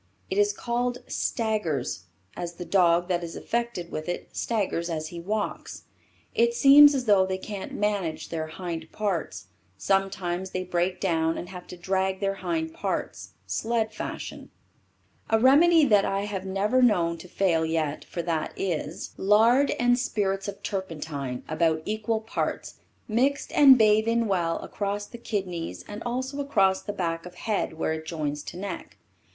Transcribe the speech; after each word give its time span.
It 0.31 0.39
is 0.39 0.51
called 0.51 1.03
"staggers" 1.05 2.05
as 2.35 2.53
the 2.55 2.65
dog 2.65 3.07
that 3.07 3.23
is 3.23 3.35
affected 3.35 3.91
with 3.91 4.09
it 4.09 4.35
staggers 4.35 4.89
as 4.89 5.09
he 5.09 5.19
walks. 5.19 5.83
It 6.33 6.55
seems 6.55 6.95
as 6.95 7.05
though 7.05 7.23
they 7.27 7.37
can't 7.37 7.75
manage 7.75 8.29
their 8.29 8.47
hind 8.47 8.91
parts. 8.91 9.49
Sometimes 9.77 10.49
they 10.49 10.63
break 10.63 10.99
down 10.99 11.37
and 11.37 11.49
have 11.49 11.67
to 11.67 11.77
drag 11.77 12.19
their 12.19 12.33
hind 12.33 12.73
parts 12.73 13.33
(sled 13.45 13.93
fashion.) 13.93 14.49
A 15.29 15.37
remedy 15.37 15.85
that 15.85 16.03
I 16.03 16.21
have 16.21 16.47
never 16.47 16.81
known 16.81 17.19
to 17.19 17.27
fail 17.27 17.63
yet 17.63 18.03
for 18.03 18.23
that 18.23 18.53
is: 18.57 19.11
Lard 19.17 19.69
and 19.79 19.99
spirits 19.99 20.47
of 20.47 20.63
turpentine 20.63 21.43
about 21.47 21.83
equal 21.85 22.21
parts 22.21 22.79
mixed 23.07 23.51
and 23.51 23.77
bathe 23.77 24.07
in 24.07 24.27
well 24.27 24.57
across 24.63 25.05
the 25.05 25.19
kidneys 25.19 25.85
and 25.87 26.01
also 26.07 26.39
across 26.41 26.81
the 26.81 26.91
back 26.91 27.27
of 27.27 27.35
head 27.35 27.73
where 27.73 27.93
it 27.93 28.07
joins 28.07 28.41
to 28.45 28.57
neck. 28.57 28.97